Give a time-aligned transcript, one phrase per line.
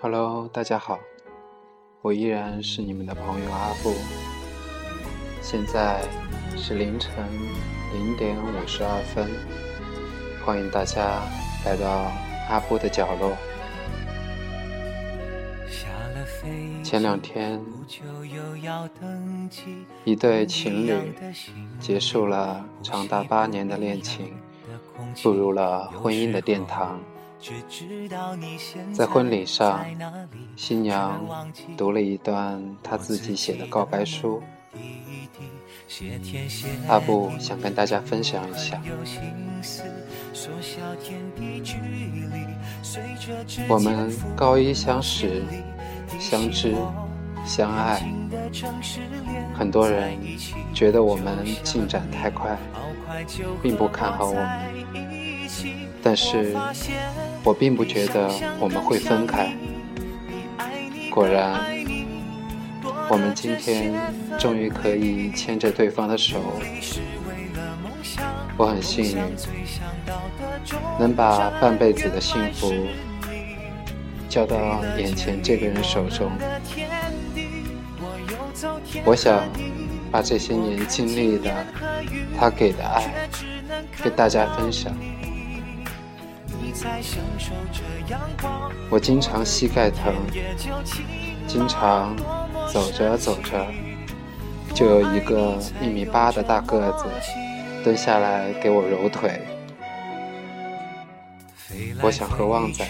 [0.00, 1.00] Hello，大家好，
[2.02, 3.92] 我依然是你们的朋友阿布。
[5.42, 6.04] 现在
[6.56, 7.12] 是凌晨
[7.92, 9.28] 零点五十二分，
[10.46, 11.20] 欢迎大家
[11.64, 12.12] 来到
[12.48, 13.36] 阿布的角落。
[16.84, 17.60] 前两天，
[20.04, 21.12] 一对情侣
[21.80, 24.32] 结束了长达八年的恋情，
[25.24, 27.00] 步入了婚姻的殿堂。
[28.92, 29.84] 在婚礼上，
[30.56, 34.42] 新娘读了一段她自己写的告白书。
[36.88, 38.80] 阿布想跟大家分享一下。
[43.68, 45.42] 我们高一相识、
[46.18, 46.74] 相知、
[47.44, 48.02] 相爱，
[49.54, 50.18] 很多人
[50.74, 52.58] 觉得我们进展太快，
[53.62, 55.07] 并不看好我们。
[56.08, 56.56] 但是
[57.44, 59.52] 我并不觉得我们会分开。
[61.10, 61.60] 果然，
[63.10, 63.92] 我们今天
[64.38, 66.40] 终于可以牵着对方的手。
[68.56, 69.22] 我很幸运，
[70.98, 72.72] 能把半辈子的幸福
[74.30, 76.32] 交到眼前这个人手中。
[79.04, 79.44] 我想
[80.10, 81.52] 把这些年经历的，
[82.34, 83.28] 他给的爱，
[84.02, 84.90] 跟大家分享。
[88.90, 90.14] 我经常膝盖疼，
[91.46, 92.16] 经常
[92.72, 93.66] 走着走着，
[94.74, 97.04] 就有一个一米八的大个子
[97.82, 99.40] 蹲下来给我揉腿。
[102.00, 102.84] 我想喝旺仔，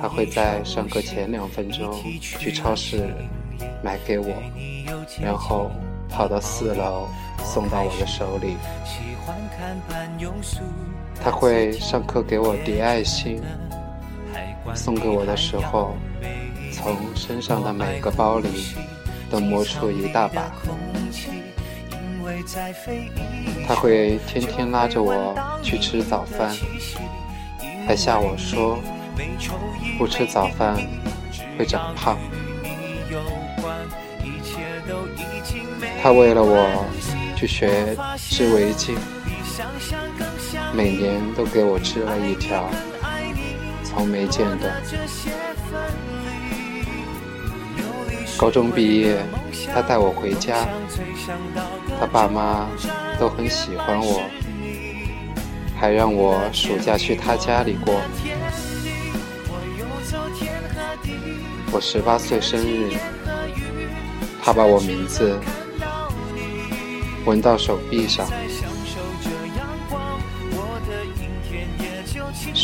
[0.00, 3.12] 他会在上课前两分钟去超市
[3.82, 4.28] 买给我，
[5.20, 5.70] 然后
[6.08, 7.08] 跑到四楼
[7.44, 8.56] 送到我的手里。
[11.22, 13.42] 他会上课给我叠爱心，
[14.74, 15.94] 送给我的时候，
[16.72, 18.48] 从身上的每个包里
[19.30, 20.50] 都摸出一大把。
[23.66, 26.54] 他会天天拉着我去吃早饭，
[27.86, 28.78] 还吓我说
[29.98, 30.76] 不吃早饭
[31.58, 32.16] 会长胖。
[36.02, 36.84] 他为了我
[37.36, 38.96] 去学织围巾。
[40.78, 42.70] 每年都给我织了一条，
[43.82, 44.80] 从没间断。
[48.36, 49.18] 高中毕业，
[49.74, 50.68] 他带我回家，
[51.98, 52.68] 他爸妈
[53.18, 54.22] 都很喜欢我，
[55.76, 58.00] 还让我暑假去他家里过。
[61.72, 62.92] 我十八岁生日，
[64.40, 65.40] 他把我名字
[67.24, 68.24] 纹到手臂上。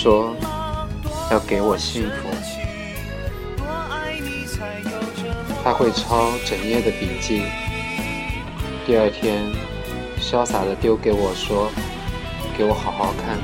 [0.04, 0.36] 说
[1.30, 2.28] 要给我幸福，
[5.64, 7.44] 他会抄整页的笔记，
[8.84, 9.50] 第二天
[10.20, 11.70] 潇洒的丢给我说，
[12.54, 13.38] 给我好好看。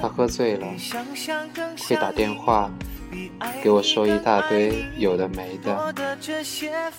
[0.00, 0.68] 他喝醉了，
[1.88, 2.70] 会打电话
[3.60, 5.92] 给我说一大堆有的没的，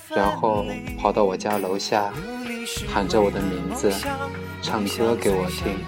[0.09, 0.65] 然后
[1.01, 2.11] 跑到我家楼下，
[2.93, 3.89] 喊着我的名字，
[4.61, 5.79] 唱歌给我听。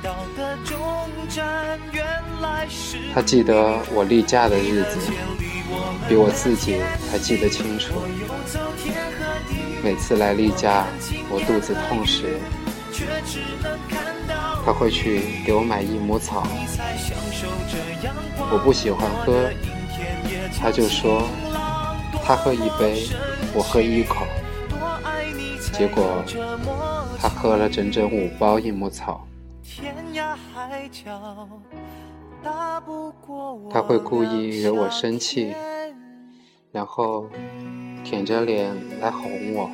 [3.14, 4.97] 他记得我例假的日子，
[6.08, 6.81] 比我自己
[7.12, 7.94] 还记得清楚。
[9.84, 10.86] 每次来例假，
[11.30, 12.40] 我肚子痛时，
[14.66, 16.47] 他会去给我买益母草。
[18.52, 19.50] 我不喜欢喝，
[20.59, 21.28] 他就说
[22.24, 23.09] 他喝一杯，
[23.53, 24.25] 我喝一口。
[25.72, 26.24] 结果
[27.20, 29.28] 他喝了整整五包益母草。
[33.72, 35.56] 他会故意惹我生气，
[36.72, 37.29] 然后
[38.03, 39.69] 舔着脸来哄我。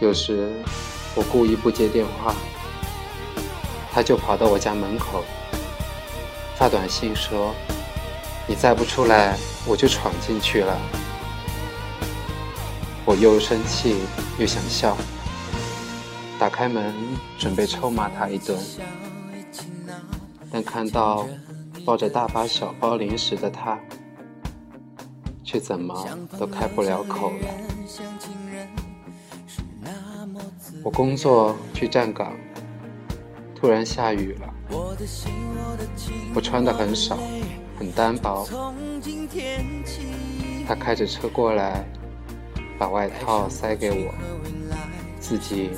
[0.00, 0.52] 有时
[1.14, 2.34] 我故意不接电话，
[3.92, 5.22] 他就跑到我家门口
[6.56, 7.54] 发短信说
[8.48, 10.76] ：“你再不出来，我就闯进去了。”
[13.06, 13.96] 我又生气
[14.38, 14.96] 又想笑。
[16.38, 16.94] 打开门，
[17.36, 18.56] 准备臭骂他一顿，
[20.52, 21.26] 但看到
[21.84, 23.76] 抱着大包小包零食的他，
[25.42, 26.06] 却怎么
[26.38, 27.48] 都开不了口了。
[30.84, 32.32] 我工作去站岗，
[33.56, 34.54] 突然下雨了，
[36.34, 37.18] 我穿的很少，
[37.78, 38.48] 很单薄。
[40.68, 41.84] 他开着车过来，
[42.78, 44.14] 把外套塞给我，
[45.18, 45.70] 自己。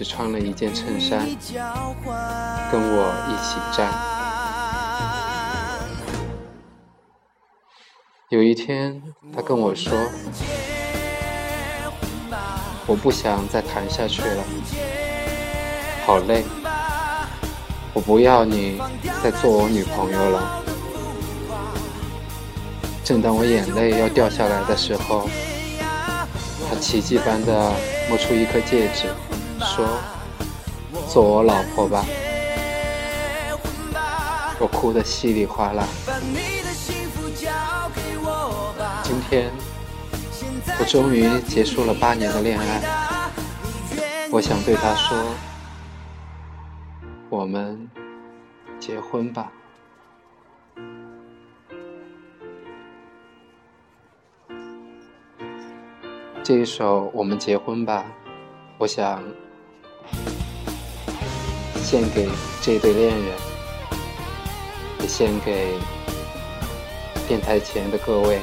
[0.00, 1.28] 只穿了一件衬衫，
[2.72, 3.92] 跟我一起站。
[8.30, 9.02] 有一天，
[9.36, 9.92] 他跟我说
[12.88, 14.42] ：“我不想再谈下去了，
[16.06, 16.44] 好累，
[17.92, 18.80] 我不要你
[19.22, 20.64] 再做我女朋友了。”
[23.04, 25.28] 正当我眼泪要掉下来的时候，
[26.70, 27.70] 他奇迹般的
[28.08, 29.04] 摸出一颗戒指，
[29.80, 29.88] 说
[31.08, 32.04] ：“做我老婆吧。”
[34.60, 35.84] 我哭得稀里哗啦。
[39.02, 39.50] 今天，
[40.78, 42.82] 我终于结束了八年的恋爱。
[44.30, 45.16] 我想对他说
[47.30, 47.88] ：“我们
[48.78, 49.50] 结婚吧。”
[56.44, 58.04] 这一首《我们结婚吧》，
[58.76, 59.22] 我想
[61.90, 62.28] 献给
[62.62, 63.36] 这对恋人，
[65.00, 65.74] 也献给
[67.26, 68.38] 电台前的各位。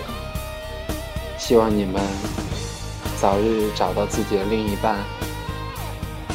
[1.38, 2.03] 希望你们
[3.15, 4.97] 早日找到自己的另一半，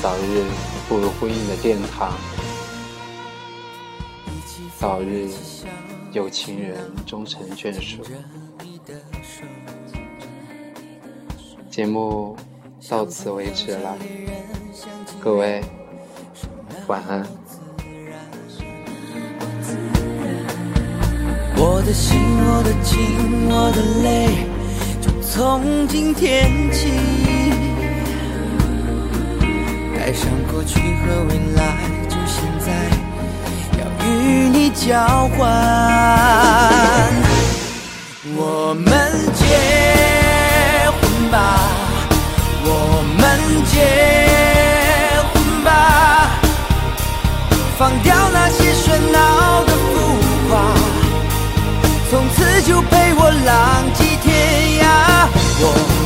[0.01, 0.43] 早日
[0.89, 2.15] 步入婚姻的殿堂，
[4.79, 5.29] 早日
[6.13, 8.03] 有情人终成眷属。
[11.71, 12.35] 节目
[12.89, 13.99] 到此为止了，
[15.21, 15.63] 各位
[16.87, 17.25] 晚安。
[21.57, 24.47] 我的心，我的情，我的泪，
[25.01, 26.91] 就从今天起，
[29.97, 31.77] 带上过去和未来，
[32.09, 32.67] 就现在
[33.79, 35.41] 要与你交换，
[38.35, 38.91] 我们
[39.35, 40.02] 结。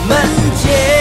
[0.06, 0.16] 们
[0.54, 0.95] 结。